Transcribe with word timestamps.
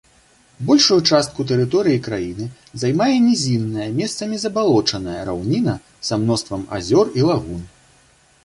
Большую 0.69 0.95
частку 1.09 1.43
тэрыторыі 1.51 1.99
краіны 2.07 2.47
займае 2.83 3.11
нізінная, 3.27 3.87
месцамі 3.99 4.35
забалочаная 4.45 5.21
раўніна 5.29 5.73
са 6.11 6.23
мноствам 6.23 6.61
азёр 6.79 7.05
і 7.21 7.29
лагун. 7.33 7.61